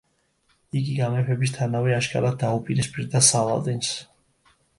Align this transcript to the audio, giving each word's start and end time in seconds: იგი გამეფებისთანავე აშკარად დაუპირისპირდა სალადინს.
იგი 0.79 0.95
გამეფებისთანავე 0.99 1.93
აშკარად 1.99 2.39
დაუპირისპირდა 2.45 3.23
სალადინს. 3.29 3.93